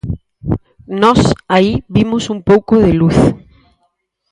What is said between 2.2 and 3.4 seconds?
un pouco de luz.